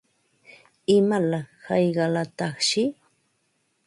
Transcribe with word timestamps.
¿Imalaq 0.95 1.47
hayqalataqshi? 1.67 2.83